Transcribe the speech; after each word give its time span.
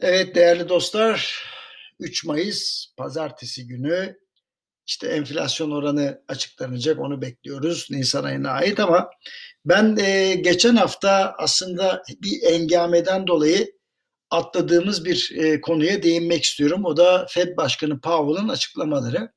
Evet 0.00 0.34
değerli 0.34 0.68
dostlar 0.68 1.44
3 2.00 2.24
Mayıs 2.24 2.86
pazartesi 2.96 3.66
günü 3.66 4.16
işte 4.86 5.08
enflasyon 5.08 5.70
oranı 5.70 6.22
açıklanacak 6.28 7.00
onu 7.00 7.22
bekliyoruz 7.22 7.86
Nisan 7.90 8.24
ayına 8.24 8.50
ait 8.50 8.80
ama 8.80 9.10
ben 9.64 9.96
e, 9.96 10.34
geçen 10.34 10.76
hafta 10.76 11.34
aslında 11.38 12.02
bir 12.22 12.42
engameden 12.42 13.26
dolayı 13.26 13.72
atladığımız 14.30 15.04
bir 15.04 15.32
e, 15.36 15.60
konuya 15.60 16.02
değinmek 16.02 16.44
istiyorum. 16.44 16.84
O 16.84 16.96
da 16.96 17.26
Fed 17.30 17.56
Başkanı 17.56 18.00
Powell'ın 18.00 18.48
açıklamaları. 18.48 19.32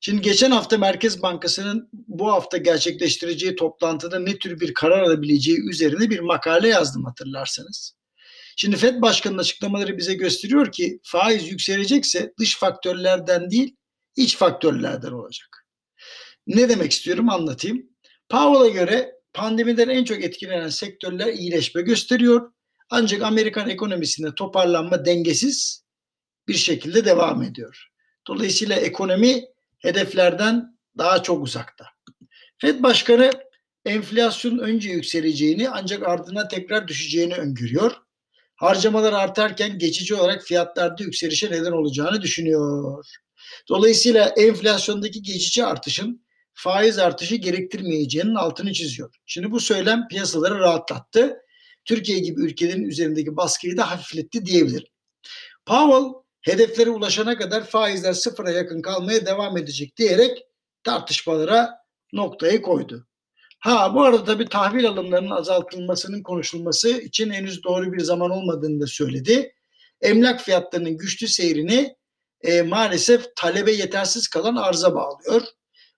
Şimdi 0.00 0.22
geçen 0.22 0.50
hafta 0.50 0.78
Merkez 0.78 1.22
Bankası'nın 1.22 1.88
bu 1.92 2.32
hafta 2.32 2.56
gerçekleştireceği 2.56 3.56
toplantıda 3.56 4.18
ne 4.18 4.38
tür 4.38 4.60
bir 4.60 4.74
karar 4.74 5.02
alabileceği 5.02 5.68
üzerine 5.70 6.10
bir 6.10 6.20
makale 6.20 6.68
yazdım 6.68 7.04
hatırlarsanız. 7.04 7.99
Şimdi 8.60 8.76
FED 8.76 9.02
Başkanı'nın 9.02 9.38
açıklamaları 9.38 9.98
bize 9.98 10.14
gösteriyor 10.14 10.72
ki 10.72 11.00
faiz 11.02 11.50
yükselecekse 11.50 12.32
dış 12.38 12.58
faktörlerden 12.58 13.50
değil 13.50 13.76
iç 14.16 14.36
faktörlerden 14.36 15.12
olacak. 15.12 15.66
Ne 16.46 16.68
demek 16.68 16.92
istiyorum 16.92 17.30
anlatayım. 17.30 17.90
Powell'a 18.28 18.68
göre 18.68 19.12
pandemiden 19.32 19.88
en 19.88 20.04
çok 20.04 20.24
etkilenen 20.24 20.68
sektörler 20.68 21.32
iyileşme 21.32 21.82
gösteriyor. 21.82 22.52
Ancak 22.90 23.22
Amerikan 23.22 23.68
ekonomisinde 23.68 24.34
toparlanma 24.34 25.04
dengesiz 25.04 25.84
bir 26.48 26.54
şekilde 26.54 27.04
devam 27.04 27.42
ediyor. 27.42 27.88
Dolayısıyla 28.28 28.76
ekonomi 28.76 29.44
hedeflerden 29.78 30.78
daha 30.98 31.22
çok 31.22 31.44
uzakta. 31.44 31.86
Fed 32.58 32.82
Başkanı 32.82 33.30
enflasyon 33.84 34.58
önce 34.58 34.90
yükseleceğini 34.90 35.70
ancak 35.70 36.08
ardına 36.08 36.48
tekrar 36.48 36.88
düşeceğini 36.88 37.34
öngörüyor 37.34 37.96
harcamalar 38.60 39.12
artarken 39.12 39.78
geçici 39.78 40.14
olarak 40.14 40.42
fiyatlarda 40.42 41.02
yükselişe 41.02 41.50
neden 41.50 41.72
olacağını 41.72 42.22
düşünüyor. 42.22 43.04
Dolayısıyla 43.68 44.34
enflasyondaki 44.36 45.22
geçici 45.22 45.64
artışın 45.64 46.26
faiz 46.54 46.98
artışı 46.98 47.36
gerektirmeyeceğinin 47.36 48.34
altını 48.34 48.72
çiziyor. 48.72 49.14
Şimdi 49.26 49.50
bu 49.50 49.60
söylem 49.60 50.08
piyasaları 50.08 50.58
rahatlattı. 50.58 51.36
Türkiye 51.84 52.18
gibi 52.18 52.40
ülkelerin 52.40 52.84
üzerindeki 52.84 53.36
baskıyı 53.36 53.76
da 53.76 53.90
hafifletti 53.90 54.46
diyebilirim. 54.46 54.88
Powell 55.66 56.22
hedeflere 56.40 56.90
ulaşana 56.90 57.38
kadar 57.38 57.64
faizler 57.64 58.12
sıfıra 58.12 58.50
yakın 58.50 58.82
kalmaya 58.82 59.26
devam 59.26 59.56
edecek 59.56 59.96
diyerek 59.96 60.38
tartışmalara 60.84 61.70
noktayı 62.12 62.62
koydu. 62.62 63.06
Ha 63.60 63.94
bu 63.94 64.02
arada 64.02 64.24
tabii 64.24 64.48
tahvil 64.48 64.88
alımlarının 64.88 65.30
azaltılmasının 65.30 66.22
konuşulması 66.22 66.88
için 66.88 67.30
henüz 67.30 67.64
doğru 67.64 67.92
bir 67.92 68.00
zaman 68.00 68.30
olmadığını 68.30 68.80
da 68.80 68.86
söyledi. 68.86 69.52
Emlak 70.00 70.40
fiyatlarının 70.40 70.96
güçlü 70.96 71.28
seyrini 71.28 71.96
e, 72.42 72.62
maalesef 72.62 73.36
talebe 73.36 73.72
yetersiz 73.72 74.28
kalan 74.28 74.56
arza 74.56 74.94
bağlıyor. 74.94 75.42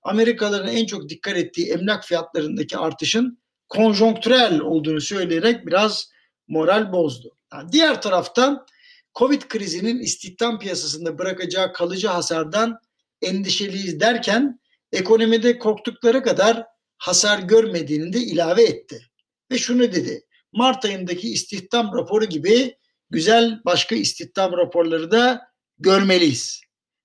Amerikalıların 0.02 0.76
en 0.76 0.86
çok 0.86 1.08
dikkat 1.08 1.36
ettiği 1.36 1.72
emlak 1.72 2.04
fiyatlarındaki 2.04 2.78
artışın 2.78 3.38
konjonktürel 3.68 4.60
olduğunu 4.60 5.00
söyleyerek 5.00 5.66
biraz 5.66 6.10
moral 6.48 6.92
bozdu. 6.92 7.36
Yani 7.52 7.72
diğer 7.72 8.02
taraftan 8.02 8.66
Covid 9.14 9.42
krizinin 9.42 9.98
istihdam 9.98 10.58
piyasasında 10.58 11.18
bırakacağı 11.18 11.72
kalıcı 11.72 12.08
hasardan 12.08 12.78
endişeliyiz 13.22 14.00
derken 14.00 14.60
ekonomide 14.92 15.58
korktukları 15.58 16.22
kadar 16.22 16.71
hasar 17.02 17.38
görmediğini 17.38 18.12
de 18.12 18.18
ilave 18.18 18.62
etti. 18.62 19.10
Ve 19.50 19.58
şunu 19.58 19.92
dedi. 19.92 20.22
Mart 20.52 20.84
ayındaki 20.84 21.32
istihdam 21.32 21.92
raporu 21.94 22.24
gibi 22.24 22.76
güzel 23.10 23.60
başka 23.64 23.94
istihdam 23.94 24.52
raporları 24.52 25.10
da 25.10 25.40
görmeliyiz. 25.78 26.60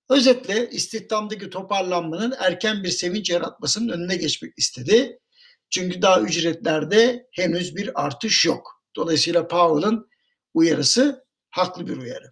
Özetle 0.10 0.70
istihdamdaki 0.70 1.50
toparlanmanın 1.50 2.34
erken 2.40 2.84
bir 2.84 2.90
sevinç 2.90 3.30
yaratmasının 3.30 3.90
önüne 3.90 4.16
geçmek 4.16 4.54
istedi. 4.58 5.20
Çünkü 5.70 6.02
daha 6.02 6.22
ücretlerde 6.22 7.28
henüz 7.32 7.76
bir 7.76 8.06
artış 8.06 8.46
yok. 8.46 8.84
Dolayısıyla 8.96 9.48
Powell'ın 9.48 10.10
uyarısı 10.54 11.26
haklı 11.50 11.88
bir 11.88 11.98
uyarı. 11.98 12.30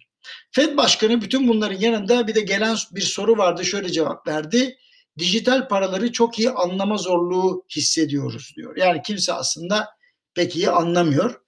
Fed 0.50 0.76
Başkanı 0.76 1.20
bütün 1.20 1.48
bunların 1.48 1.80
yanında 1.80 2.26
bir 2.26 2.34
de 2.34 2.40
gelen 2.40 2.76
bir 2.92 3.00
soru 3.00 3.38
vardı 3.38 3.64
şöyle 3.64 3.92
cevap 3.92 4.26
verdi 4.26 4.76
dijital 5.18 5.68
paraları 5.68 6.12
çok 6.12 6.38
iyi 6.38 6.50
anlama 6.50 6.96
zorluğu 6.96 7.64
hissediyoruz 7.76 8.52
diyor. 8.56 8.76
Yani 8.76 9.02
kimse 9.02 9.32
aslında 9.32 9.88
pek 10.34 10.56
iyi 10.56 10.70
anlamıyor. 10.70 11.40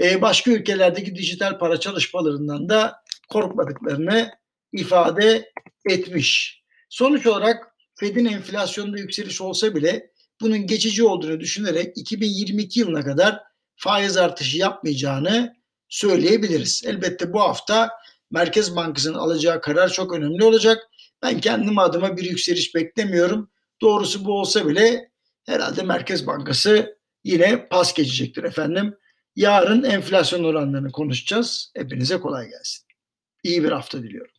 Ee, 0.00 0.22
başka 0.22 0.50
ülkelerdeki 0.50 1.16
dijital 1.16 1.58
para 1.58 1.80
çalışmalarından 1.80 2.68
da 2.68 3.04
korkmadıklarını 3.28 4.30
ifade 4.72 5.52
etmiş. 5.88 6.62
Sonuç 6.88 7.26
olarak 7.26 7.74
Fed'in 7.94 8.24
enflasyonda 8.24 8.98
yükseliş 8.98 9.40
olsa 9.40 9.74
bile 9.74 10.10
bunun 10.40 10.66
geçici 10.66 11.04
olduğunu 11.04 11.40
düşünerek 11.40 11.98
2022 11.98 12.80
yılına 12.80 13.04
kadar 13.04 13.40
faiz 13.76 14.16
artışı 14.16 14.58
yapmayacağını 14.58 15.56
söyleyebiliriz. 15.88 16.82
Elbette 16.86 17.32
bu 17.32 17.40
hafta 17.40 17.90
Merkez 18.30 18.76
Bankası'nın 18.76 19.18
alacağı 19.18 19.60
karar 19.60 19.88
çok 19.88 20.12
önemli 20.12 20.44
olacak. 20.44 20.90
Ben 21.24 21.40
kendim 21.40 21.78
adıma 21.78 22.16
bir 22.16 22.24
yükseliş 22.24 22.74
beklemiyorum. 22.74 23.50
Doğrusu 23.80 24.24
bu 24.24 24.40
olsa 24.40 24.68
bile 24.68 25.10
herhalde 25.46 25.82
Merkez 25.82 26.26
Bankası 26.26 26.98
yine 27.24 27.68
pas 27.68 27.94
geçecektir 27.94 28.44
efendim. 28.44 28.94
Yarın 29.36 29.82
enflasyon 29.82 30.44
oranlarını 30.44 30.92
konuşacağız. 30.92 31.72
Hepinize 31.76 32.20
kolay 32.20 32.48
gelsin. 32.48 32.86
İyi 33.42 33.64
bir 33.64 33.72
hafta 33.72 34.02
diliyorum. 34.02 34.33